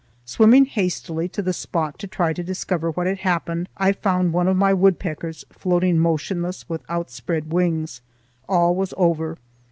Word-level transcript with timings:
Swimming 0.25 0.65
hastily 0.65 1.29
to 1.29 1.43
the 1.43 1.53
spot 1.53 1.99
to 1.99 2.07
try 2.07 2.33
to 2.33 2.41
discover 2.41 2.89
what 2.89 3.05
had 3.05 3.19
happened, 3.19 3.69
I 3.77 3.91
found 3.91 4.33
one 4.33 4.47
of 4.47 4.57
my 4.57 4.73
woodpeckers 4.73 5.45
floating 5.51 5.99
motionless 5.99 6.67
with 6.67 6.81
outspread 6.89 7.53
wings. 7.53 8.01
All 8.49 8.73
was 8.73 8.95
over. 8.97 9.37